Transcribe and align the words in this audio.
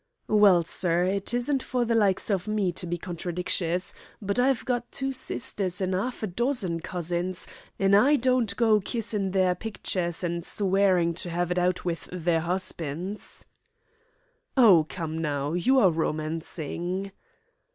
"Well, 0.27 0.63
sir, 0.63 1.03
it 1.03 1.31
isn't 1.31 1.61
for 1.61 1.85
the 1.85 1.93
likes 1.93 2.31
of 2.31 2.47
me 2.47 2.71
to 2.71 2.87
be 2.87 2.97
contradictious, 2.97 3.93
but 4.19 4.39
I've 4.39 4.65
got 4.65 4.91
two 4.91 5.11
sisters 5.13 5.79
an' 5.79 5.93
'arf 5.93 6.23
a 6.23 6.25
dozen 6.25 6.79
cousins, 6.79 7.47
an' 7.77 7.93
I 7.93 8.15
don't 8.15 8.55
go 8.57 8.79
kissin' 8.79 9.29
their 9.29 9.53
pictures 9.53 10.23
an' 10.23 10.41
swearin' 10.41 11.13
to 11.13 11.29
'ave 11.39 11.51
it 11.51 11.59
out 11.59 11.85
with 11.85 12.09
their 12.11 12.41
'usbin's." 12.41 13.45
"Oh, 14.57 14.87
come 14.89 15.19
now. 15.19 15.53
You 15.53 15.77
are 15.77 15.91
romancing." 15.91 17.11